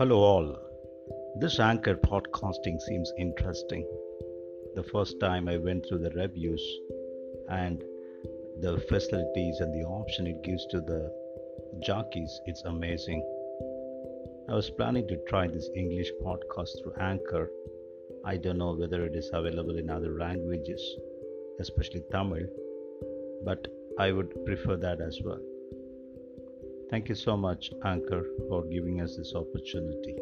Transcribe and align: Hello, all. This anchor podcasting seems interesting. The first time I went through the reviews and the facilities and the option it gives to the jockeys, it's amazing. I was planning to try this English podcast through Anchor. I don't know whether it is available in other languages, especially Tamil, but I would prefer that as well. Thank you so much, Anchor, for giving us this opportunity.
Hello, 0.00 0.20
all. 0.20 0.56
This 1.40 1.60
anchor 1.60 1.94
podcasting 1.94 2.80
seems 2.80 3.12
interesting. 3.18 3.86
The 4.74 4.82
first 4.82 5.20
time 5.20 5.46
I 5.46 5.58
went 5.58 5.84
through 5.84 5.98
the 5.98 6.10
reviews 6.12 6.64
and 7.50 7.84
the 8.62 8.82
facilities 8.88 9.60
and 9.60 9.74
the 9.74 9.86
option 9.86 10.26
it 10.26 10.42
gives 10.42 10.64
to 10.68 10.80
the 10.80 11.12
jockeys, 11.80 12.40
it's 12.46 12.62
amazing. 12.62 13.22
I 14.48 14.54
was 14.54 14.70
planning 14.70 15.06
to 15.06 15.18
try 15.28 15.48
this 15.48 15.68
English 15.76 16.08
podcast 16.24 16.70
through 16.82 16.94
Anchor. 16.98 17.50
I 18.24 18.38
don't 18.38 18.56
know 18.56 18.72
whether 18.72 19.04
it 19.04 19.14
is 19.14 19.28
available 19.34 19.76
in 19.76 19.90
other 19.90 20.16
languages, 20.18 20.82
especially 21.60 22.04
Tamil, 22.10 22.46
but 23.44 23.68
I 23.98 24.12
would 24.12 24.46
prefer 24.46 24.76
that 24.76 25.02
as 25.02 25.20
well. 25.22 25.42
Thank 26.90 27.08
you 27.08 27.14
so 27.14 27.36
much, 27.36 27.70
Anchor, 27.84 28.24
for 28.48 28.64
giving 28.64 29.00
us 29.00 29.16
this 29.16 29.32
opportunity. 29.36 30.16